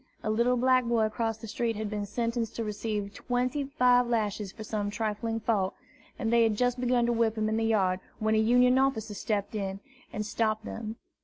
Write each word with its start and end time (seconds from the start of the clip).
A 0.23 0.31
little 0.31 0.57
black 0.57 0.83
boy 0.85 1.05
across 1.05 1.37
the 1.37 1.47
street 1.47 1.75
had 1.75 1.87
been 1.87 2.07
sentenced 2.07 2.55
to 2.55 2.63
receive 2.63 3.13
twenty 3.13 3.63
five 3.65 4.07
lashes 4.07 4.51
for 4.51 4.63
some 4.63 4.89
trifling 4.89 5.39
fault, 5.39 5.75
and 6.17 6.33
they 6.33 6.41
had 6.41 6.57
just 6.57 6.81
begun 6.81 7.05
to 7.05 7.13
whip 7.13 7.37
him 7.37 7.47
in 7.47 7.57
the 7.57 7.63
yard, 7.65 7.99
when 8.17 8.33
a 8.33 8.39
Union 8.39 8.79
officer 8.79 9.13
stepped 9.13 9.55
up 9.55 9.75
and 10.11 10.25
stopped 10.25 10.65
them. 10.65 10.95